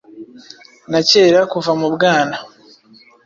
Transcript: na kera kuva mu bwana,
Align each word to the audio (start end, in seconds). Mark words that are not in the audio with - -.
na 0.91 0.99
kera 1.09 1.39
kuva 1.51 1.71
mu 1.79 1.87
bwana, 1.95 2.37